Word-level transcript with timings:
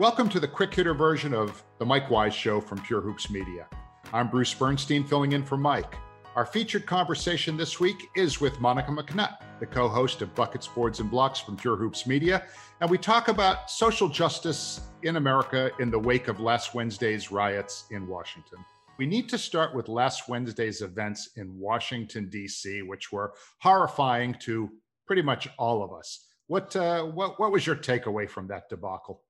Welcome 0.00 0.30
to 0.30 0.40
the 0.40 0.48
quick 0.48 0.74
hitter 0.74 0.94
version 0.94 1.34
of 1.34 1.62
the 1.78 1.84
Mike 1.84 2.08
Wise 2.08 2.32
Show 2.32 2.58
from 2.58 2.80
Pure 2.80 3.02
Hoops 3.02 3.28
Media. 3.28 3.66
I'm 4.14 4.30
Bruce 4.30 4.54
Bernstein 4.54 5.04
filling 5.04 5.32
in 5.32 5.44
for 5.44 5.58
Mike. 5.58 5.94
Our 6.36 6.46
featured 6.46 6.86
conversation 6.86 7.54
this 7.54 7.78
week 7.80 8.08
is 8.16 8.40
with 8.40 8.58
Monica 8.60 8.90
McNutt, 8.90 9.36
the 9.60 9.66
co 9.66 9.88
host 9.88 10.22
of 10.22 10.34
Buckets, 10.34 10.66
Boards, 10.66 11.00
and 11.00 11.10
Blocks 11.10 11.38
from 11.40 11.58
Pure 11.58 11.76
Hoops 11.76 12.06
Media. 12.06 12.44
And 12.80 12.88
we 12.88 12.96
talk 12.96 13.28
about 13.28 13.70
social 13.70 14.08
justice 14.08 14.80
in 15.02 15.16
America 15.16 15.70
in 15.80 15.90
the 15.90 15.98
wake 15.98 16.28
of 16.28 16.40
last 16.40 16.74
Wednesday's 16.74 17.30
riots 17.30 17.84
in 17.90 18.08
Washington. 18.08 18.64
We 18.96 19.04
need 19.04 19.28
to 19.28 19.36
start 19.36 19.74
with 19.74 19.86
last 19.86 20.30
Wednesday's 20.30 20.80
events 20.80 21.32
in 21.36 21.58
Washington, 21.58 22.30
D.C., 22.30 22.80
which 22.80 23.12
were 23.12 23.34
horrifying 23.58 24.34
to 24.44 24.70
pretty 25.06 25.20
much 25.20 25.46
all 25.58 25.84
of 25.84 25.92
us. 25.92 26.24
What, 26.46 26.74
uh, 26.74 27.02
what, 27.04 27.38
what 27.38 27.52
was 27.52 27.66
your 27.66 27.76
takeaway 27.76 28.30
from 28.30 28.46
that 28.46 28.70
debacle? 28.70 29.24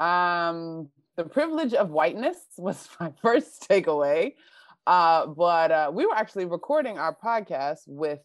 Um, 0.00 0.88
the 1.16 1.24
privilege 1.24 1.74
of 1.74 1.90
whiteness 1.90 2.38
was 2.58 2.88
my 3.00 3.12
first 3.22 3.68
takeaway. 3.68 4.34
Uh, 4.86 5.26
but 5.26 5.70
uh, 5.70 5.90
we 5.92 6.04
were 6.04 6.14
actually 6.14 6.44
recording 6.44 6.98
our 6.98 7.16
podcast 7.16 7.80
with 7.86 8.20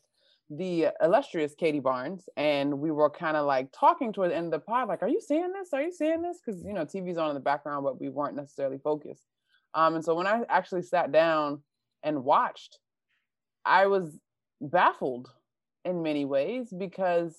the 0.50 0.88
illustrious 1.02 1.54
Katie 1.56 1.80
Barnes, 1.80 2.28
and 2.36 2.80
we 2.80 2.92
were 2.92 3.10
kind 3.10 3.38
of 3.38 3.46
like 3.46 3.70
talking 3.72 4.12
toward 4.12 4.32
the 4.32 4.36
end 4.36 4.48
of 4.48 4.52
the 4.52 4.60
pod, 4.60 4.88
like, 4.88 5.04
"Are 5.04 5.08
you 5.08 5.22
seeing 5.22 5.54
this? 5.54 5.74
Are 5.74 5.82
you 5.82 5.92
seeing 5.92 6.22
this?" 6.22 6.40
Because 6.44 6.64
you 6.66 6.74
know 6.74 6.86
TV's 6.86 7.18
on 7.18 7.30
in 7.30 7.36
the 7.36 7.40
background, 7.40 7.84
but 7.84 8.02
we 8.02 8.10
weren't 8.10 8.36
necessarily 8.36 8.80
focused. 8.80 9.24
Um, 9.74 9.96
and 9.96 10.04
so 10.04 10.16
when 10.16 10.28
I 10.28 10.42
actually 10.50 10.82
sat 10.82 11.12
down 11.12 11.62
and 12.04 12.24
watched, 12.24 12.80
I 13.64 13.88
was 13.88 14.18
baffled 14.60 15.30
in 15.86 16.02
many 16.02 16.26
ways 16.26 16.74
because 16.76 17.36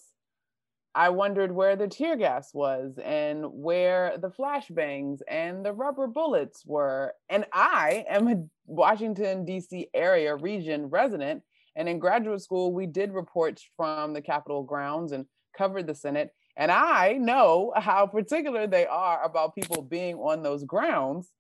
I 0.95 1.11
wondered 1.11 1.53
where 1.53 1.77
the 1.77 1.87
tear 1.87 2.17
gas 2.17 2.53
was 2.53 2.99
and 3.03 3.45
where 3.47 4.19
the 4.19 4.31
flashbangs 4.31 5.21
and 5.29 5.65
the 5.65 5.73
rubber 5.73 6.09
bullets 6.09 6.65
were. 6.67 7.15
And 7.29 7.45
I 7.53 8.05
am 8.09 8.29
a 8.29 8.45
Washington, 8.67 9.45
D.C. 9.45 9.89
area 9.95 10.35
region 10.35 10.87
resident. 10.87 11.43
And 11.77 11.89
in 11.89 12.01
graduate 12.01 12.43
school, 12.43 12.73
we 12.73 12.87
did 12.87 13.13
reports 13.13 13.65
from 13.77 14.13
the 14.13 14.21
Capitol 14.21 14.65
grounds 14.65 15.13
and 15.13 15.27
covered 15.57 15.87
the 15.87 15.95
Senate. 15.95 16.31
And 16.57 16.73
I 16.73 17.13
know 17.13 17.73
how 17.77 18.07
particular 18.07 18.67
they 18.67 18.87
are 18.87 19.23
about 19.23 19.55
people 19.55 19.83
being 19.83 20.17
on 20.17 20.43
those 20.43 20.65
grounds. 20.65 21.31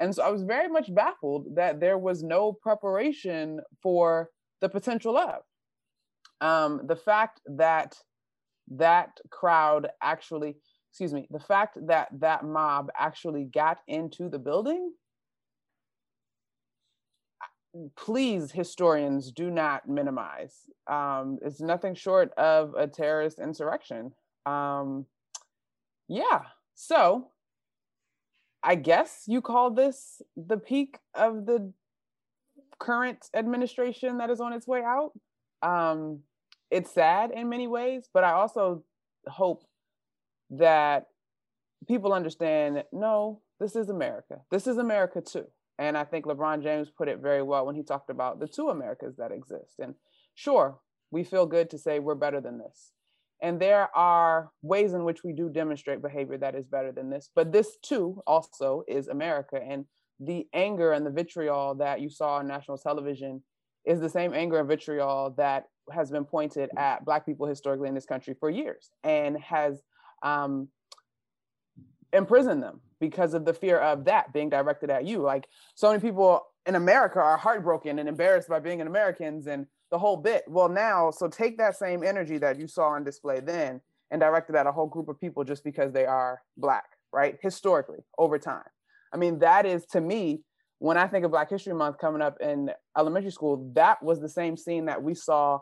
And 0.00 0.12
so 0.12 0.24
I 0.24 0.30
was 0.30 0.42
very 0.42 0.68
much 0.68 0.92
baffled 0.92 1.54
that 1.54 1.78
there 1.78 1.98
was 1.98 2.24
no 2.24 2.52
preparation 2.52 3.60
for 3.80 4.30
the 4.60 4.68
potential 4.68 5.16
of. 5.16 5.42
Um, 6.40 6.82
the 6.86 6.96
fact 6.96 7.40
that 7.46 7.96
that 8.70 9.18
crowd 9.30 9.88
actually, 10.02 10.56
excuse 10.90 11.12
me, 11.12 11.26
the 11.30 11.40
fact 11.40 11.78
that 11.86 12.08
that 12.20 12.44
mob 12.44 12.90
actually 12.98 13.44
got 13.44 13.78
into 13.86 14.28
the 14.28 14.38
building, 14.38 14.92
please, 17.96 18.50
historians, 18.52 19.30
do 19.30 19.50
not 19.50 19.88
minimize. 19.88 20.54
Um, 20.90 21.38
it's 21.42 21.60
nothing 21.60 21.94
short 21.94 22.32
of 22.36 22.74
a 22.76 22.86
terrorist 22.86 23.38
insurrection. 23.38 24.12
Um, 24.46 25.06
yeah, 26.08 26.42
so 26.74 27.28
I 28.62 28.74
guess 28.74 29.24
you 29.26 29.40
call 29.40 29.70
this 29.70 30.22
the 30.36 30.56
peak 30.56 30.98
of 31.14 31.46
the 31.46 31.72
current 32.78 33.28
administration 33.34 34.18
that 34.18 34.30
is 34.30 34.40
on 34.40 34.52
its 34.52 34.66
way 34.66 34.82
out. 34.82 35.12
Um, 35.62 36.20
it's 36.70 36.92
sad 36.92 37.30
in 37.30 37.48
many 37.48 37.66
ways, 37.66 38.08
but 38.12 38.24
I 38.24 38.32
also 38.32 38.84
hope 39.26 39.64
that 40.50 41.06
people 41.86 42.12
understand 42.12 42.84
no, 42.92 43.40
this 43.60 43.76
is 43.76 43.88
America. 43.88 44.40
This 44.50 44.66
is 44.66 44.78
America 44.78 45.20
too. 45.20 45.46
And 45.78 45.96
I 45.96 46.04
think 46.04 46.26
LeBron 46.26 46.62
James 46.62 46.90
put 46.90 47.08
it 47.08 47.20
very 47.20 47.42
well 47.42 47.64
when 47.64 47.76
he 47.76 47.82
talked 47.82 48.10
about 48.10 48.40
the 48.40 48.48
two 48.48 48.68
Americas 48.68 49.16
that 49.16 49.30
exist. 49.30 49.78
And 49.78 49.94
sure, 50.34 50.78
we 51.10 51.24
feel 51.24 51.46
good 51.46 51.70
to 51.70 51.78
say 51.78 51.98
we're 51.98 52.14
better 52.14 52.40
than 52.40 52.58
this. 52.58 52.92
And 53.40 53.60
there 53.60 53.88
are 53.96 54.50
ways 54.62 54.92
in 54.92 55.04
which 55.04 55.22
we 55.22 55.32
do 55.32 55.48
demonstrate 55.48 56.02
behavior 56.02 56.36
that 56.38 56.56
is 56.56 56.66
better 56.66 56.90
than 56.90 57.10
this. 57.10 57.30
But 57.34 57.52
this 57.52 57.76
too 57.80 58.20
also 58.26 58.82
is 58.88 59.06
America. 59.06 59.60
And 59.64 59.84
the 60.18 60.48
anger 60.52 60.92
and 60.92 61.06
the 61.06 61.12
vitriol 61.12 61.76
that 61.76 62.00
you 62.00 62.10
saw 62.10 62.36
on 62.36 62.48
national 62.48 62.78
television 62.78 63.42
is 63.84 64.00
the 64.00 64.08
same 64.08 64.34
anger 64.34 64.58
and 64.58 64.68
vitriol 64.68 65.34
that 65.36 65.66
has 65.92 66.10
been 66.10 66.24
pointed 66.24 66.70
at 66.76 67.04
Black 67.04 67.26
people 67.26 67.46
historically 67.46 67.88
in 67.88 67.94
this 67.94 68.06
country 68.06 68.34
for 68.38 68.50
years 68.50 68.90
and 69.04 69.38
has 69.38 69.82
um, 70.22 70.68
imprisoned 72.12 72.62
them 72.62 72.80
because 73.00 73.34
of 73.34 73.44
the 73.44 73.54
fear 73.54 73.78
of 73.78 74.04
that 74.06 74.32
being 74.32 74.50
directed 74.50 74.90
at 74.90 75.04
you. 75.04 75.20
Like 75.20 75.48
so 75.74 75.88
many 75.90 76.00
people 76.00 76.46
in 76.66 76.74
America 76.74 77.20
are 77.20 77.36
heartbroken 77.36 77.98
and 77.98 78.08
embarrassed 78.08 78.48
by 78.48 78.60
being 78.60 78.80
an 78.80 78.86
Americans 78.86 79.46
and 79.46 79.66
the 79.90 79.98
whole 79.98 80.16
bit. 80.16 80.44
Well, 80.46 80.68
now, 80.68 81.10
so 81.10 81.28
take 81.28 81.58
that 81.58 81.76
same 81.76 82.02
energy 82.02 82.38
that 82.38 82.58
you 82.58 82.66
saw 82.66 82.88
on 82.88 83.04
display 83.04 83.40
then 83.40 83.80
and 84.10 84.20
direct 84.20 84.50
it 84.50 84.56
at 84.56 84.66
a 84.66 84.72
whole 84.72 84.86
group 84.86 85.08
of 85.08 85.20
people 85.20 85.44
just 85.44 85.64
because 85.64 85.92
they 85.92 86.06
are 86.06 86.42
Black, 86.56 86.84
right? 87.12 87.38
Historically, 87.42 87.98
over 88.18 88.38
time. 88.38 88.64
I 89.12 89.16
mean, 89.16 89.38
that 89.38 89.64
is 89.64 89.86
to 89.86 90.00
me 90.00 90.42
when 90.78 90.96
I 90.96 91.06
think 91.06 91.24
of 91.24 91.30
Black 91.30 91.50
History 91.50 91.74
Month 91.74 91.98
coming 91.98 92.22
up 92.22 92.40
in 92.40 92.70
elementary 92.96 93.32
school, 93.32 93.70
that 93.74 94.02
was 94.02 94.20
the 94.20 94.28
same 94.28 94.56
scene 94.56 94.84
that 94.86 95.02
we 95.02 95.14
saw 95.14 95.60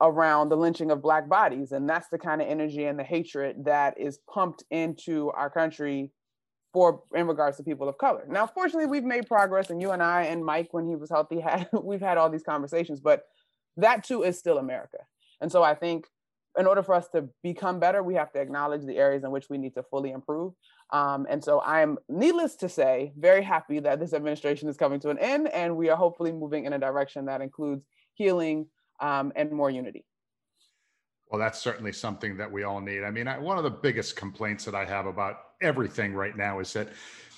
around 0.00 0.48
the 0.48 0.56
lynching 0.56 0.90
of 0.90 1.00
black 1.00 1.28
bodies 1.28 1.72
and 1.72 1.88
that's 1.88 2.08
the 2.08 2.18
kind 2.18 2.42
of 2.42 2.48
energy 2.48 2.84
and 2.84 2.98
the 2.98 3.04
hatred 3.04 3.64
that 3.64 3.98
is 3.98 4.18
pumped 4.32 4.64
into 4.70 5.30
our 5.30 5.48
country 5.48 6.10
for 6.72 7.02
in 7.14 7.26
regards 7.26 7.56
to 7.58 7.62
people 7.62 7.88
of 7.88 7.98
color. 7.98 8.24
Now 8.28 8.46
fortunately 8.46 8.86
we've 8.86 9.04
made 9.04 9.26
progress 9.26 9.70
and 9.70 9.80
you 9.80 9.90
and 9.92 10.02
i 10.02 10.22
and 10.24 10.44
mike 10.44 10.68
when 10.72 10.86
he 10.86 10.96
was 10.96 11.10
healthy 11.10 11.40
had 11.46 11.68
we've 11.82 12.00
had 12.00 12.18
all 12.18 12.30
these 12.30 12.42
conversations 12.42 13.00
but 13.00 13.22
that 13.76 14.04
too 14.04 14.22
is 14.22 14.38
still 14.38 14.58
america. 14.58 14.98
And 15.40 15.52
so 15.52 15.62
i 15.62 15.74
think 15.74 16.06
in 16.58 16.66
order 16.66 16.82
for 16.82 16.94
us 16.94 17.08
to 17.14 17.28
become 17.42 17.78
better 17.78 18.02
we 18.02 18.14
have 18.14 18.32
to 18.32 18.40
acknowledge 18.40 18.84
the 18.84 18.96
areas 18.96 19.24
in 19.24 19.30
which 19.30 19.48
we 19.48 19.58
need 19.58 19.74
to 19.74 19.82
fully 19.84 20.10
improve. 20.10 20.52
Um, 20.90 21.26
and 21.30 21.44
so 21.44 21.60
i'm 21.60 21.98
needless 22.08 22.56
to 22.56 22.68
say 22.68 23.12
very 23.16 23.42
happy 23.42 23.78
that 23.80 24.00
this 24.00 24.14
administration 24.14 24.68
is 24.68 24.76
coming 24.76 24.98
to 25.00 25.10
an 25.10 25.18
end 25.18 25.48
and 25.48 25.76
we 25.76 25.90
are 25.90 25.96
hopefully 25.96 26.32
moving 26.32 26.64
in 26.64 26.72
a 26.72 26.78
direction 26.78 27.26
that 27.26 27.40
includes 27.40 27.84
healing 28.14 28.66
um, 29.02 29.32
and 29.36 29.50
more 29.50 29.70
unity. 29.70 30.04
Well, 31.28 31.40
that's 31.40 31.58
certainly 31.58 31.92
something 31.92 32.36
that 32.36 32.50
we 32.50 32.62
all 32.62 32.80
need. 32.80 33.04
I 33.04 33.10
mean, 33.10 33.26
I, 33.26 33.38
one 33.38 33.58
of 33.58 33.64
the 33.64 33.70
biggest 33.70 34.16
complaints 34.16 34.64
that 34.66 34.74
I 34.74 34.84
have 34.84 35.06
about 35.06 35.36
everything 35.60 36.14
right 36.14 36.36
now 36.36 36.60
is 36.60 36.72
that 36.74 36.88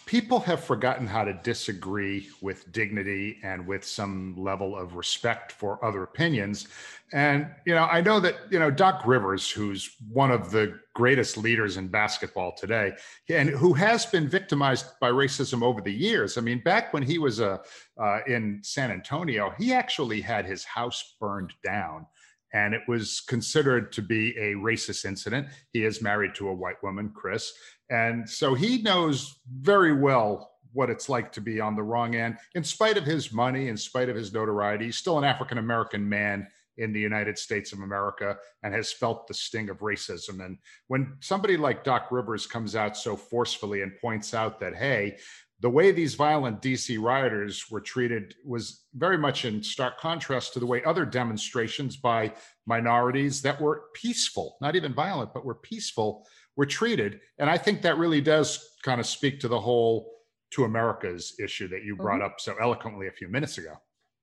people 0.06 0.40
have 0.40 0.62
forgotten 0.62 1.06
how 1.06 1.24
to 1.24 1.32
disagree 1.32 2.28
with 2.40 2.70
dignity 2.72 3.38
and 3.42 3.66
with 3.66 3.84
some 3.84 4.34
level 4.36 4.76
of 4.76 4.96
respect 4.96 5.52
for 5.52 5.82
other 5.84 6.02
opinions. 6.02 6.68
And, 7.12 7.48
you 7.64 7.74
know, 7.74 7.84
I 7.84 8.00
know 8.00 8.20
that, 8.20 8.36
you 8.50 8.58
know, 8.58 8.70
Doc 8.70 9.02
Rivers, 9.06 9.50
who's 9.50 9.96
one 10.10 10.30
of 10.30 10.50
the 10.50 10.78
greatest 10.94 11.36
leaders 11.36 11.76
in 11.76 11.88
basketball 11.88 12.52
today 12.56 12.92
and 13.28 13.48
who 13.48 13.72
has 13.74 14.04
been 14.04 14.28
victimized 14.28 14.86
by 15.00 15.10
racism 15.10 15.62
over 15.62 15.80
the 15.80 15.92
years. 15.92 16.36
I 16.36 16.40
mean, 16.40 16.62
back 16.64 16.92
when 16.92 17.02
he 17.02 17.18
was 17.18 17.40
uh, 17.40 17.58
uh, 17.98 18.18
in 18.26 18.60
San 18.62 18.90
Antonio, 18.90 19.54
he 19.58 19.72
actually 19.72 20.20
had 20.20 20.44
his 20.44 20.64
house 20.64 21.14
burned 21.20 21.52
down 21.62 22.06
and 22.54 22.72
it 22.72 22.82
was 22.88 23.20
considered 23.20 23.92
to 23.92 24.00
be 24.00 24.30
a 24.38 24.54
racist 24.54 25.04
incident. 25.04 25.48
He 25.72 25.84
is 25.84 26.00
married 26.00 26.34
to 26.36 26.48
a 26.48 26.54
white 26.54 26.82
woman, 26.82 27.10
Chris, 27.14 27.52
and 27.90 28.28
so 28.28 28.54
he 28.54 28.80
knows 28.80 29.40
very 29.60 29.92
well 29.92 30.52
what 30.72 30.90
it's 30.90 31.08
like 31.08 31.30
to 31.32 31.40
be 31.40 31.60
on 31.60 31.76
the 31.76 31.82
wrong 31.82 32.14
end. 32.14 32.38
In 32.54 32.64
spite 32.64 32.96
of 32.96 33.04
his 33.04 33.32
money, 33.32 33.68
in 33.68 33.76
spite 33.76 34.08
of 34.08 34.16
his 34.16 34.32
notoriety, 34.32 34.86
he's 34.86 34.96
still 34.96 35.18
an 35.18 35.24
African 35.24 35.58
American 35.58 36.08
man 36.08 36.46
in 36.78 36.92
the 36.92 37.00
United 37.00 37.38
States 37.38 37.72
of 37.72 37.80
America 37.80 38.36
and 38.62 38.74
has 38.74 38.92
felt 38.92 39.28
the 39.28 39.34
sting 39.34 39.70
of 39.70 39.78
racism. 39.78 40.44
And 40.44 40.58
when 40.88 41.16
somebody 41.20 41.56
like 41.56 41.84
Doc 41.84 42.08
Rivers 42.10 42.46
comes 42.46 42.74
out 42.74 42.96
so 42.96 43.16
forcefully 43.16 43.82
and 43.82 43.96
points 44.00 44.34
out 44.34 44.58
that, 44.60 44.74
hey, 44.74 45.18
the 45.64 45.70
way 45.70 45.90
these 45.90 46.14
violent 46.14 46.60
DC 46.60 47.00
rioters 47.00 47.70
were 47.70 47.80
treated 47.80 48.34
was 48.44 48.82
very 48.96 49.16
much 49.16 49.46
in 49.46 49.62
stark 49.62 49.98
contrast 49.98 50.52
to 50.52 50.60
the 50.60 50.66
way 50.66 50.84
other 50.84 51.06
demonstrations 51.06 51.96
by 51.96 52.30
minorities 52.66 53.40
that 53.40 53.58
were 53.58 53.84
peaceful, 53.94 54.58
not 54.60 54.76
even 54.76 54.92
violent, 54.92 55.32
but 55.32 55.42
were 55.42 55.54
peaceful, 55.54 56.26
were 56.54 56.66
treated. 56.66 57.18
And 57.38 57.48
I 57.48 57.56
think 57.56 57.80
that 57.80 57.96
really 57.96 58.20
does 58.20 58.62
kind 58.82 59.00
of 59.00 59.06
speak 59.06 59.40
two 59.40 59.48
the 59.48 59.58
whole 59.58 60.12
to 60.50 60.64
America's 60.64 61.34
issue 61.42 61.68
that 61.68 61.82
you 61.82 61.96
brought 61.96 62.16
mm-hmm. 62.16 62.26
up 62.26 62.40
so 62.40 62.54
eloquently 62.60 63.06
a 63.06 63.12
few 63.12 63.28
minutes 63.28 63.56
ago. 63.56 63.72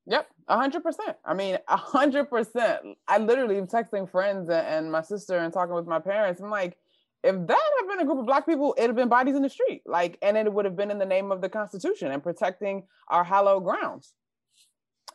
Yep, 0.06 0.28
a 0.48 0.58
hundred 0.58 0.84
percent. 0.84 1.18
I 1.26 1.34
mean, 1.34 1.58
a 1.68 1.78
hundred 1.78 2.26
percent. 2.26 2.82
I 3.08 3.18
literally 3.18 3.58
am 3.58 3.66
texting 3.66 4.08
friends 4.08 4.48
and 4.48 4.92
my 4.92 5.02
sister 5.02 5.40
and 5.40 5.52
talking 5.52 5.74
with 5.74 5.88
my 5.88 6.00
parents. 6.00 6.40
I'm 6.40 6.52
like, 6.52 6.78
if 7.24 7.36
that 7.48 7.72
had 7.80 7.88
been 7.88 8.00
a 8.00 8.06
group 8.06 8.20
of 8.20 8.26
black 8.26 8.46
people, 8.46 8.74
it'd 8.78 8.90
have 8.90 8.96
been 8.96 9.10
bodies 9.10 9.36
in 9.36 9.44
the 9.44 9.50
street. 9.50 9.84
Like, 9.86 10.18
and 10.22 10.38
it 10.38 10.52
would 10.52 10.66
have 10.66 10.76
been 10.76 10.92
in 10.92 10.98
the 10.98 11.06
name 11.06 11.32
of 11.32 11.42
the 11.42 11.50
Constitution 11.50 12.12
and 12.12 12.24
protecting 12.24 12.84
our 13.10 13.24
hallowed 13.24 13.64
grounds. 13.64 14.14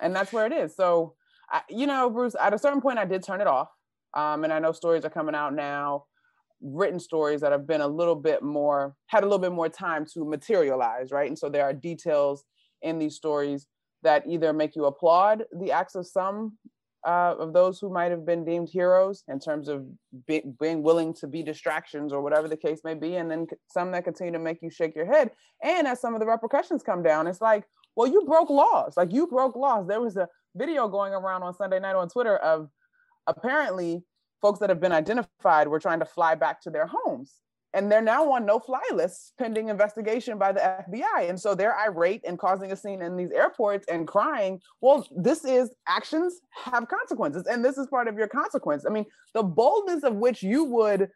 And 0.00 0.14
that's 0.14 0.32
where 0.32 0.46
it 0.46 0.52
is. 0.52 0.76
So, 0.76 1.14
I, 1.50 1.62
you 1.68 1.86
know, 1.86 2.08
Bruce, 2.10 2.36
at 2.40 2.54
a 2.54 2.58
certain 2.58 2.80
point, 2.80 2.98
I 2.98 3.04
did 3.04 3.22
turn 3.22 3.40
it 3.40 3.46
off. 3.46 3.68
Um, 4.14 4.44
and 4.44 4.52
I 4.52 4.58
know 4.58 4.72
stories 4.72 5.04
are 5.04 5.10
coming 5.10 5.34
out 5.34 5.54
now, 5.54 6.04
written 6.62 7.00
stories 7.00 7.40
that 7.40 7.52
have 7.52 7.66
been 7.66 7.80
a 7.80 7.88
little 7.88 8.14
bit 8.14 8.42
more, 8.42 8.94
had 9.08 9.22
a 9.22 9.26
little 9.26 9.38
bit 9.38 9.52
more 9.52 9.68
time 9.68 10.06
to 10.14 10.24
materialize, 10.24 11.10
right? 11.10 11.28
And 11.28 11.38
so 11.38 11.48
there 11.48 11.64
are 11.64 11.72
details 11.72 12.44
in 12.82 12.98
these 12.98 13.16
stories 13.16 13.66
that 14.02 14.24
either 14.26 14.52
make 14.52 14.76
you 14.76 14.84
applaud 14.84 15.44
the 15.58 15.72
acts 15.72 15.96
of 15.96 16.06
some 16.06 16.56
uh, 17.06 17.36
of 17.38 17.52
those 17.52 17.78
who 17.78 17.88
might 17.88 18.10
have 18.10 18.26
been 18.26 18.44
deemed 18.44 18.68
heroes 18.68 19.22
in 19.28 19.38
terms 19.38 19.68
of 19.68 19.86
be, 20.26 20.42
being 20.60 20.82
willing 20.82 21.14
to 21.14 21.28
be 21.28 21.42
distractions 21.42 22.12
or 22.12 22.20
whatever 22.20 22.48
the 22.48 22.56
case 22.56 22.80
may 22.82 22.94
be, 22.94 23.16
and 23.16 23.30
then 23.30 23.46
some 23.68 23.92
that 23.92 24.04
continue 24.04 24.32
to 24.32 24.40
make 24.40 24.60
you 24.60 24.68
shake 24.68 24.96
your 24.96 25.06
head. 25.06 25.30
And 25.62 25.86
as 25.86 26.00
some 26.00 26.14
of 26.14 26.20
the 26.20 26.26
repercussions 26.26 26.82
come 26.82 27.04
down, 27.04 27.28
it's 27.28 27.40
like, 27.40 27.64
well, 27.94 28.08
you 28.08 28.24
broke 28.24 28.50
laws. 28.50 28.96
Like 28.96 29.12
you 29.12 29.28
broke 29.28 29.54
laws. 29.54 29.86
There 29.86 30.00
was 30.00 30.16
a 30.16 30.28
video 30.56 30.88
going 30.88 31.12
around 31.12 31.44
on 31.44 31.54
Sunday 31.54 31.78
night 31.78 31.94
on 31.94 32.08
Twitter 32.08 32.36
of 32.38 32.68
apparently 33.28 34.02
folks 34.42 34.58
that 34.58 34.68
have 34.68 34.80
been 34.80 34.92
identified 34.92 35.68
were 35.68 35.80
trying 35.80 36.00
to 36.00 36.04
fly 36.04 36.34
back 36.34 36.60
to 36.62 36.70
their 36.70 36.86
homes 36.86 37.36
and 37.74 37.90
they're 37.90 38.00
now 38.00 38.32
on 38.32 38.46
no-fly 38.46 38.82
lists 38.92 39.32
pending 39.38 39.68
investigation 39.68 40.38
by 40.38 40.52
the 40.52 40.60
FBI. 40.60 41.28
And 41.28 41.38
so 41.38 41.54
they're 41.54 41.76
irate 41.78 42.22
and 42.26 42.38
causing 42.38 42.72
a 42.72 42.76
scene 42.76 43.02
in 43.02 43.16
these 43.16 43.30
airports 43.30 43.86
and 43.88 44.06
crying. 44.06 44.60
Well, 44.80 45.06
this 45.14 45.44
is 45.44 45.70
actions 45.86 46.40
have 46.64 46.88
consequences, 46.88 47.46
and 47.46 47.64
this 47.64 47.76
is 47.76 47.86
part 47.88 48.08
of 48.08 48.16
your 48.16 48.28
consequence. 48.28 48.84
I 48.86 48.90
mean, 48.90 49.04
the 49.34 49.42
boldness 49.42 50.04
of 50.04 50.14
which 50.16 50.42
you 50.42 50.64
would 50.64 51.10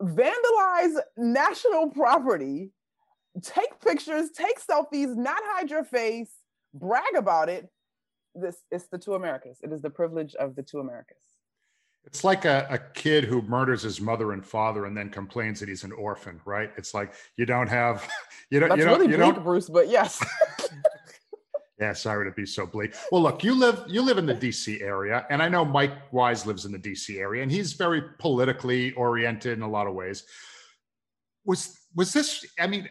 vandalize 0.00 0.96
national 1.16 1.90
property, 1.90 2.70
take 3.42 3.80
pictures, 3.80 4.30
take 4.30 4.58
selfies, 4.60 5.14
not 5.16 5.38
hide 5.44 5.70
your 5.70 5.84
face, 5.84 6.32
brag 6.74 7.14
about 7.16 7.48
it. 7.48 7.68
This 8.34 8.56
is 8.70 8.88
the 8.88 8.98
two 8.98 9.14
Americas. 9.14 9.58
It 9.62 9.72
is 9.72 9.82
the 9.82 9.90
privilege 9.90 10.34
of 10.34 10.56
the 10.56 10.62
two 10.62 10.78
Americas. 10.78 11.16
It's 12.04 12.24
like 12.24 12.44
a, 12.44 12.66
a 12.68 12.78
kid 12.78 13.24
who 13.24 13.42
murders 13.42 13.82
his 13.82 14.00
mother 14.00 14.32
and 14.32 14.44
father 14.44 14.86
and 14.86 14.96
then 14.96 15.08
complains 15.08 15.60
that 15.60 15.68
he's 15.68 15.84
an 15.84 15.92
orphan, 15.92 16.40
right? 16.44 16.70
It's 16.76 16.94
like 16.94 17.14
you 17.36 17.46
don't 17.46 17.68
have 17.68 18.08
you 18.50 18.60
don't 18.60 18.70
That's 18.70 18.80
you 18.80 18.84
don't 18.84 18.98
really 18.98 19.12
you 19.12 19.18
bleak, 19.18 19.34
don't 19.34 19.44
Bruce, 19.44 19.68
but 19.68 19.88
yes. 19.88 20.22
yeah, 21.80 21.92
sorry 21.92 22.28
to 22.28 22.34
be 22.34 22.44
so 22.44 22.66
bleak. 22.66 22.94
Well, 23.10 23.22
look, 23.22 23.44
you 23.44 23.54
live 23.54 23.84
you 23.86 24.02
live 24.02 24.18
in 24.18 24.26
the 24.26 24.34
DC 24.34 24.82
area, 24.82 25.26
and 25.30 25.42
I 25.42 25.48
know 25.48 25.64
Mike 25.64 26.12
Wise 26.12 26.44
lives 26.44 26.64
in 26.64 26.72
the 26.72 26.78
DC 26.78 27.18
area, 27.18 27.42
and 27.42 27.50
he's 27.50 27.74
very 27.74 28.02
politically 28.18 28.92
oriented 28.92 29.56
in 29.56 29.62
a 29.62 29.70
lot 29.70 29.86
of 29.86 29.94
ways. 29.94 30.24
Was 31.44 31.78
was 31.94 32.12
this? 32.12 32.44
I 32.58 32.66
mean, 32.66 32.88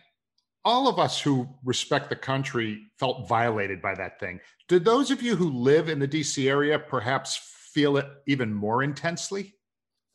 all 0.64 0.88
of 0.88 1.00
us 1.00 1.20
who 1.20 1.48
respect 1.64 2.10
the 2.10 2.16
country 2.16 2.88
felt 3.00 3.28
violated 3.28 3.82
by 3.82 3.96
that 3.96 4.20
thing. 4.20 4.40
Did 4.68 4.86
those 4.86 5.12
of 5.12 5.22
you 5.22 5.36
who 5.36 5.50
live 5.50 5.90
in 5.90 6.00
the 6.00 6.08
DC 6.08 6.48
area 6.48 6.80
perhaps 6.80 7.51
feel 7.74 7.98
it 7.98 8.08
even 8.28 8.54
more 8.54 8.84
intensely? 8.84 9.56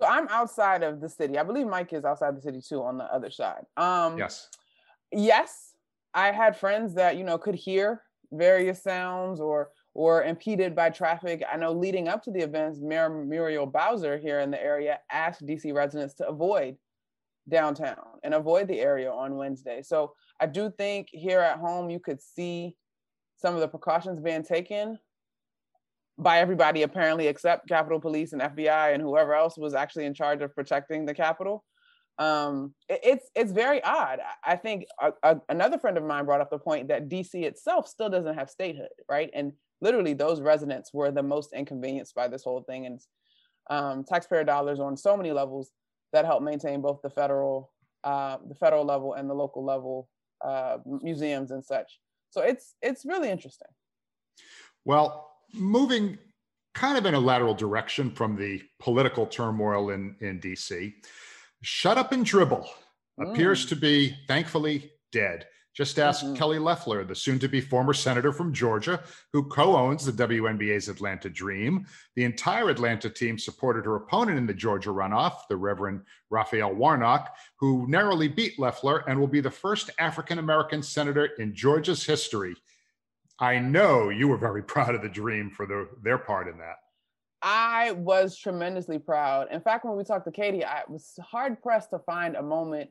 So 0.00 0.06
I'm 0.06 0.28
outside 0.28 0.82
of 0.82 1.00
the 1.00 1.08
city. 1.08 1.38
I 1.38 1.42
believe 1.42 1.66
Mike 1.66 1.92
is 1.92 2.04
outside 2.04 2.36
the 2.36 2.42
city 2.42 2.60
too 2.60 2.82
on 2.82 2.98
the 2.98 3.04
other 3.04 3.30
side. 3.30 3.64
Um, 3.76 4.18
yes. 4.18 4.48
Yes. 5.12 5.74
I 6.12 6.32
had 6.32 6.56
friends 6.56 6.94
that, 6.94 7.16
you 7.16 7.24
know, 7.24 7.38
could 7.38 7.54
hear 7.54 8.02
various 8.32 8.82
sounds 8.82 9.40
or 9.40 9.70
or 9.94 10.24
impeded 10.24 10.76
by 10.76 10.90
traffic. 10.90 11.42
I 11.50 11.56
know 11.56 11.72
leading 11.72 12.06
up 12.06 12.22
to 12.24 12.30
the 12.30 12.40
events, 12.40 12.80
Mayor 12.80 13.08
Muriel 13.08 13.64
Bowser 13.64 14.18
here 14.18 14.40
in 14.40 14.50
the 14.50 14.62
area 14.62 14.98
asked 15.10 15.46
DC 15.46 15.72
residents 15.72 16.12
to 16.16 16.28
avoid 16.28 16.76
downtown 17.48 18.04
and 18.22 18.34
avoid 18.34 18.68
the 18.68 18.78
area 18.78 19.10
on 19.10 19.36
Wednesday. 19.36 19.80
So 19.82 20.12
I 20.38 20.46
do 20.46 20.70
think 20.76 21.08
here 21.12 21.40
at 21.40 21.58
home 21.58 21.88
you 21.88 21.98
could 21.98 22.20
see 22.20 22.76
some 23.36 23.54
of 23.54 23.60
the 23.60 23.68
precautions 23.68 24.20
being 24.20 24.42
taken 24.42 24.98
by 26.18 26.38
everybody 26.40 26.82
apparently 26.82 27.26
except 27.26 27.68
Capitol 27.68 28.00
Police 28.00 28.32
and 28.32 28.42
FBI 28.42 28.94
and 28.94 29.02
whoever 29.02 29.34
else 29.34 29.58
was 29.58 29.74
actually 29.74 30.06
in 30.06 30.14
charge 30.14 30.42
of 30.42 30.54
protecting 30.54 31.04
the 31.04 31.14
Capitol. 31.14 31.64
Um, 32.18 32.74
it, 32.88 33.00
it's 33.02 33.30
it's 33.34 33.52
very 33.52 33.82
odd. 33.84 34.20
I 34.44 34.56
think 34.56 34.86
a, 35.00 35.12
a, 35.22 35.36
another 35.48 35.78
friend 35.78 35.98
of 35.98 36.04
mine 36.04 36.24
brought 36.24 36.40
up 36.40 36.50
the 36.50 36.58
point 36.58 36.88
that 36.88 37.08
DC 37.08 37.34
itself 37.34 37.86
still 37.86 38.08
doesn't 38.08 38.34
have 38.34 38.48
statehood, 38.48 38.88
right? 39.08 39.30
And 39.34 39.52
literally, 39.82 40.14
those 40.14 40.40
residents 40.40 40.94
were 40.94 41.10
the 41.10 41.22
most 41.22 41.52
inconvenienced 41.52 42.14
by 42.14 42.28
this 42.28 42.42
whole 42.42 42.62
thing, 42.62 42.86
and 42.86 43.00
um, 43.68 44.04
taxpayer 44.04 44.44
dollars 44.44 44.80
on 44.80 44.96
so 44.96 45.16
many 45.16 45.32
levels 45.32 45.72
that 46.14 46.24
help 46.24 46.42
maintain 46.42 46.80
both 46.80 47.00
the 47.02 47.10
federal 47.10 47.70
uh, 48.04 48.38
the 48.48 48.54
federal 48.54 48.84
level 48.84 49.12
and 49.12 49.28
the 49.28 49.34
local 49.34 49.62
level 49.62 50.08
uh, 50.42 50.78
museums 51.02 51.50
and 51.50 51.62
such. 51.62 52.00
So 52.30 52.40
it's 52.40 52.76
it's 52.80 53.04
really 53.04 53.28
interesting. 53.28 53.68
Well, 54.86 55.35
moving 55.52 56.18
kind 56.74 56.98
of 56.98 57.06
in 57.06 57.14
a 57.14 57.20
lateral 57.20 57.54
direction 57.54 58.10
from 58.10 58.36
the 58.36 58.62
political 58.78 59.26
turmoil 59.26 59.90
in, 59.90 60.14
in 60.20 60.38
DC, 60.40 60.92
Shut 61.62 61.96
Up 61.98 62.12
and 62.12 62.24
Dribble 62.24 62.68
mm. 63.18 63.30
appears 63.30 63.66
to 63.66 63.76
be, 63.76 64.14
thankfully, 64.28 64.92
dead. 65.10 65.46
Just 65.76 65.98
ask 65.98 66.24
mm-hmm. 66.24 66.34
Kelly 66.34 66.58
Loeffler, 66.58 67.04
the 67.04 67.14
soon 67.14 67.38
to 67.38 67.48
be 67.48 67.60
former 67.60 67.92
senator 67.92 68.32
from 68.32 68.54
Georgia, 68.54 69.02
who 69.34 69.42
co 69.44 69.76
owns 69.76 70.06
the 70.06 70.26
WNBA's 70.26 70.88
Atlanta 70.88 71.28
Dream. 71.28 71.84
The 72.14 72.24
entire 72.24 72.70
Atlanta 72.70 73.10
team 73.10 73.38
supported 73.38 73.84
her 73.84 73.96
opponent 73.96 74.38
in 74.38 74.46
the 74.46 74.54
Georgia 74.54 74.88
runoff, 74.88 75.40
the 75.50 75.56
Reverend 75.56 76.00
Raphael 76.30 76.74
Warnock, 76.74 77.36
who 77.60 77.86
narrowly 77.88 78.26
beat 78.26 78.58
Loeffler 78.58 79.04
and 79.06 79.20
will 79.20 79.26
be 79.26 79.42
the 79.42 79.50
first 79.50 79.90
African 79.98 80.38
American 80.38 80.82
senator 80.82 81.26
in 81.38 81.54
Georgia's 81.54 82.06
history 82.06 82.54
I 83.38 83.58
know 83.58 84.08
you 84.08 84.28
were 84.28 84.38
very 84.38 84.62
proud 84.74 84.94
of 84.94 85.02
the 85.02 85.08
dream 85.08 85.50
for 85.50 85.66
the, 85.66 85.88
their 86.02 86.18
part 86.18 86.48
in 86.48 86.58
that. 86.58 86.76
I 87.42 87.92
was 87.92 88.36
tremendously 88.36 88.98
proud. 88.98 89.48
In 89.52 89.60
fact, 89.60 89.84
when 89.84 89.96
we 89.96 90.04
talked 90.04 90.24
to 90.24 90.32
Katie, 90.32 90.64
I 90.64 90.82
was 90.88 91.12
hard 91.22 91.62
pressed 91.62 91.90
to 91.90 91.98
find 92.00 92.34
a 92.34 92.42
moment 92.42 92.90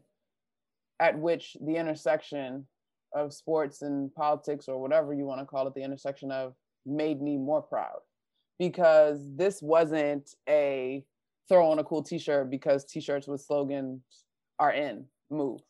at 0.99 1.17
which 1.17 1.57
the 1.61 1.75
intersection 1.75 2.67
of 3.13 3.33
sports 3.33 3.81
and 3.81 4.13
politics, 4.13 4.67
or 4.67 4.79
whatever 4.81 5.13
you 5.13 5.25
want 5.25 5.41
to 5.41 5.45
call 5.45 5.67
it, 5.67 5.73
the 5.73 5.83
intersection 5.83 6.31
of 6.31 6.53
made 6.85 7.21
me 7.21 7.37
more 7.37 7.61
proud. 7.61 7.99
Because 8.59 9.19
this 9.35 9.61
wasn't 9.61 10.29
a 10.47 11.03
throw 11.49 11.69
on 11.69 11.79
a 11.79 11.83
cool 11.83 12.03
t 12.03 12.17
shirt 12.17 12.49
because 12.49 12.85
t 12.85 13.01
shirts 13.01 13.27
with 13.27 13.41
slogans 13.41 14.01
are 14.59 14.71
in 14.71 15.05
move. 15.29 15.61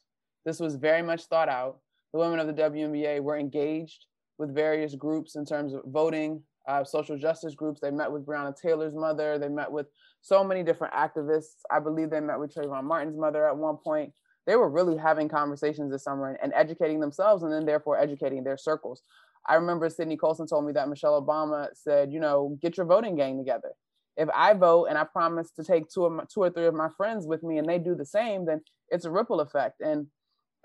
This 0.45 0.59
was 0.59 0.75
very 0.75 1.01
much 1.01 1.25
thought 1.25 1.49
out. 1.49 1.79
The 2.13 2.19
women 2.19 2.39
of 2.39 2.47
the 2.47 2.61
WNBA 2.61 3.21
were 3.21 3.37
engaged 3.37 4.05
with 4.37 4.53
various 4.53 4.95
groups 4.95 5.35
in 5.35 5.45
terms 5.45 5.73
of 5.73 5.81
voting, 5.85 6.41
uh, 6.67 6.83
social 6.83 7.17
justice 7.17 7.55
groups. 7.55 7.79
They 7.79 7.91
met 7.91 8.11
with 8.11 8.25
Breonna 8.25 8.59
Taylor's 8.59 8.95
mother. 8.95 9.37
They 9.37 9.49
met 9.49 9.71
with 9.71 9.87
so 10.21 10.43
many 10.43 10.63
different 10.63 10.93
activists. 10.93 11.61
I 11.71 11.79
believe 11.79 12.09
they 12.09 12.19
met 12.19 12.39
with 12.39 12.53
Trayvon 12.53 12.83
Martin's 12.83 13.17
mother 13.17 13.47
at 13.47 13.57
one 13.57 13.77
point. 13.77 14.13
They 14.47 14.55
were 14.55 14.69
really 14.69 14.97
having 14.97 15.29
conversations 15.29 15.91
this 15.91 16.03
summer 16.03 16.29
and, 16.29 16.37
and 16.41 16.53
educating 16.55 16.99
themselves 16.99 17.43
and 17.43 17.51
then 17.51 17.65
therefore 17.65 17.97
educating 17.97 18.43
their 18.43 18.57
circles. 18.57 19.01
I 19.47 19.55
remember 19.55 19.89
Sydney 19.89 20.17
Colson 20.17 20.47
told 20.47 20.65
me 20.65 20.73
that 20.73 20.89
Michelle 20.89 21.21
Obama 21.21 21.67
said, 21.73 22.11
you 22.11 22.19
know, 22.19 22.57
get 22.61 22.77
your 22.77 22.85
voting 22.85 23.15
gang 23.15 23.37
together. 23.37 23.73
If 24.17 24.29
I 24.33 24.53
vote 24.53 24.85
and 24.85 24.97
I 24.97 25.03
promise 25.03 25.51
to 25.51 25.63
take 25.63 25.89
two 25.89 26.05
of 26.05 26.13
my, 26.13 26.23
two 26.33 26.41
or 26.41 26.49
three 26.49 26.67
of 26.67 26.73
my 26.73 26.89
friends 26.97 27.27
with 27.27 27.43
me 27.43 27.57
and 27.57 27.67
they 27.67 27.77
do 27.77 27.95
the 27.95 28.05
same, 28.05 28.45
then 28.45 28.61
it's 28.89 29.05
a 29.05 29.11
ripple 29.11 29.41
effect. 29.41 29.81
And 29.81 30.07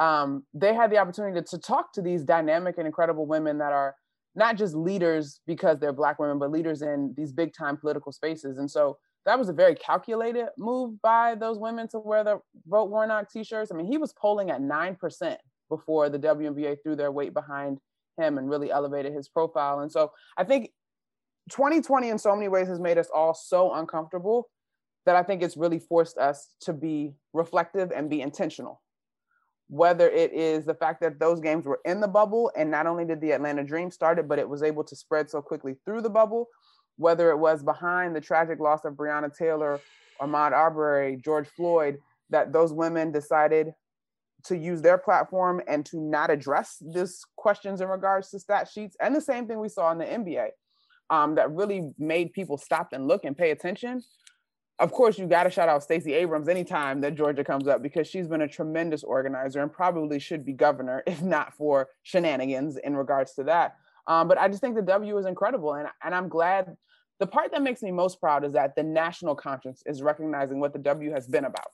um, 0.01 0.45
they 0.55 0.75
had 0.75 0.91
the 0.91 0.97
opportunity 0.97 1.39
to, 1.39 1.47
to 1.47 1.59
talk 1.59 1.93
to 1.93 2.03
these 2.03 2.25
dynamic 2.25 2.79
and 2.79 2.87
incredible 2.87 3.27
women 3.27 3.59
that 3.59 3.73
are 3.73 3.95
not 4.35 4.57
just 4.57 4.75
leaders 4.75 5.41
because 5.47 5.79
they're 5.79 5.93
black 5.93 6.19
women, 6.19 6.39
but 6.39 6.51
leaders 6.51 6.81
in 6.81 7.13
these 7.17 7.33
big 7.33 7.53
time 7.53 7.77
political 7.77 8.11
spaces. 8.11 8.57
And 8.59 8.71
so 8.71 8.97
that 9.27 9.39
was 9.39 9.51
a 9.51 9.53
very 9.53 9.75
calculated 9.75 10.47
move 10.57 11.01
by 11.03 11.35
those 11.35 11.59
women 11.59 11.87
to 11.89 11.99
wear 11.99 12.25
the 12.25 12.39
Vote 12.67 12.91
Warnock 12.91 13.31
t-shirts. 13.31 13.71
I 13.71 13.77
mean, 13.77 13.87
he 13.87 13.99
was 13.99 14.15
polling 14.15 14.51
at 14.51 14.63
9% 14.63 15.37
before 15.69 16.09
the 16.09 16.19
WNBA 16.19 16.79
threw 16.83 16.97
their 16.97 17.13
weight 17.13 17.35
behind 17.35 17.79
him 18.17 18.39
and 18.39 18.49
really 18.49 18.71
elevated 18.71 19.13
his 19.13 19.29
profile. 19.29 19.81
And 19.81 19.93
so 19.93 20.13
I 20.39 20.45
think 20.45 20.71
2020 21.51 22.09
in 22.09 22.19
so 22.19 22.35
many 22.35 22.49
ways 22.49 22.69
has 22.69 22.81
made 22.81 22.97
us 22.97 23.09
all 23.15 23.35
so 23.35 23.75
uncomfortable 23.75 24.49
that 25.05 25.17
I 25.17 25.23
think 25.23 25.43
it's 25.43 25.57
really 25.59 25.79
forced 25.79 26.17
us 26.17 26.55
to 26.63 26.73
be 26.73 27.13
reflective 27.35 27.93
and 27.93 28.09
be 28.09 28.23
intentional 28.23 28.81
whether 29.71 30.11
it 30.11 30.33
is 30.33 30.67
the 30.67 30.75
fact 30.75 31.01
that 31.01 31.21
those 31.21 31.39
games 31.39 31.65
were 31.65 31.81
in 31.85 32.01
the 32.01 32.09
bubble 32.09 32.51
and 32.57 32.69
not 32.69 32.89
only 32.89 33.05
did 33.05 33.21
the 33.21 33.31
Atlanta 33.31 33.63
Dream 33.63 33.89
start 33.89 34.19
it, 34.19 34.27
but 34.27 34.41
it 34.41 34.49
was 34.49 34.65
able 34.65 34.83
to 34.83 34.97
spread 34.97 35.31
so 35.31 35.41
quickly 35.41 35.77
through 35.85 36.01
the 36.01 36.11
bubble, 36.11 36.49
whether 36.97 37.31
it 37.31 37.39
was 37.39 37.63
behind 37.63 38.17
the 38.17 38.21
tragic 38.21 38.59
loss 38.59 38.85
of 38.85 38.95
Breonna 38.95 39.33
Taylor, 39.33 39.79
Ahmaud 40.21 40.51
Arbery, 40.51 41.21
George 41.25 41.47
Floyd, 41.47 41.99
that 42.31 42.53
those 42.53 42.73
women 42.73 43.13
decided 43.13 43.73
to 44.47 44.57
use 44.57 44.83
their 44.83 44.99
platform 44.99 45.63
and 45.69 45.87
to 45.87 46.01
not 46.01 46.31
address 46.31 46.83
these 46.93 47.25
questions 47.37 47.81
in 47.81 47.87
regards 47.87 48.31
to 48.31 48.41
stat 48.41 48.69
sheets. 48.69 48.97
And 49.01 49.15
the 49.15 49.21
same 49.21 49.47
thing 49.47 49.61
we 49.61 49.69
saw 49.69 49.93
in 49.93 49.99
the 49.99 50.05
NBA 50.05 50.49
um, 51.11 51.37
that 51.37 51.49
really 51.53 51.93
made 51.97 52.33
people 52.33 52.59
stop 52.59 52.89
and 52.93 53.07
look 53.07 53.25
and 53.25 53.37
pay 53.37 53.53
attention. 53.53 54.03
Of 54.81 54.93
course, 54.93 55.19
you 55.19 55.27
got 55.27 55.43
to 55.43 55.51
shout 55.51 55.69
out 55.69 55.83
Stacey 55.83 56.15
Abrams 56.15 56.49
anytime 56.49 57.03
that 57.03 57.15
Georgia 57.15 57.45
comes 57.45 57.69
up 57.69 57.83
because 57.83 58.09
she's 58.09 58.27
been 58.27 58.41
a 58.41 58.49
tremendous 58.49 59.05
organizer 59.05 59.61
and 59.61 59.71
probably 59.71 60.19
should 60.19 60.43
be 60.43 60.55
governor 60.55 61.03
if 61.07 61.21
not 61.21 61.53
for 61.53 61.91
shenanigans 62.03 62.79
in 62.79 62.97
regards 62.97 63.35
to 63.35 63.45
that. 63.45 63.77
Um, 64.07 64.27
but 64.27 64.39
I 64.39 64.49
just 64.49 64.63
think 64.63 64.75
the 64.75 64.83
W 64.83 65.19
is 65.19 65.27
incredible, 65.27 65.75
and 65.75 65.87
and 66.03 66.15
I'm 66.15 66.29
glad. 66.29 66.77
The 67.21 67.27
part 67.27 67.53
that 67.53 67.63
makes 67.63 67.83
me 67.83 67.93
most 67.93 68.19
proud 68.19 68.47
is 68.47 68.55
that 68.55 68.75
the 68.75 68.83
national 68.83 69.35
conscience 69.35 69.83
is 69.85 70.01
recognizing 70.01 70.59
what 70.59 70.73
the 70.73 70.79
W 70.79 71.13
has 71.13 71.27
been 71.27 71.45
about. 71.45 71.67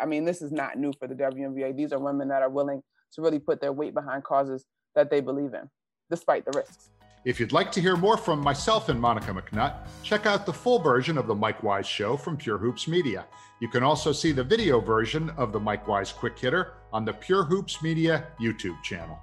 I 0.00 0.06
mean, 0.06 0.24
this 0.24 0.40
is 0.40 0.50
not 0.50 0.78
new 0.78 0.94
for 0.98 1.06
the 1.06 1.14
WNBA. 1.14 1.76
These 1.76 1.92
are 1.92 1.98
women 1.98 2.28
that 2.28 2.40
are 2.40 2.48
willing 2.48 2.82
to 3.12 3.20
really 3.20 3.38
put 3.38 3.60
their 3.60 3.74
weight 3.74 3.92
behind 3.92 4.24
causes 4.24 4.64
that 4.94 5.10
they 5.10 5.20
believe 5.20 5.52
in, 5.52 5.68
despite 6.08 6.46
the 6.46 6.52
risks. 6.56 6.88
If 7.24 7.40
you'd 7.40 7.52
like 7.52 7.72
to 7.72 7.80
hear 7.80 7.96
more 7.96 8.18
from 8.18 8.40
myself 8.40 8.90
and 8.90 9.00
Monica 9.00 9.32
McNutt, 9.32 9.88
check 10.02 10.26
out 10.26 10.44
the 10.44 10.52
full 10.52 10.78
version 10.78 11.16
of 11.16 11.26
the 11.26 11.34
Mike 11.34 11.62
Wise 11.62 11.86
Show 11.86 12.18
from 12.18 12.36
Pure 12.36 12.58
Hoops 12.58 12.86
Media. 12.86 13.24
You 13.60 13.68
can 13.68 13.82
also 13.82 14.12
see 14.12 14.32
the 14.32 14.44
video 14.44 14.78
version 14.78 15.30
of 15.38 15.50
the 15.50 15.60
Mike 15.60 15.88
Wise 15.88 16.12
Quick 16.12 16.38
Hitter 16.38 16.74
on 16.92 17.06
the 17.06 17.14
Pure 17.14 17.44
Hoops 17.44 17.82
Media 17.82 18.26
YouTube 18.38 18.82
channel. 18.82 19.18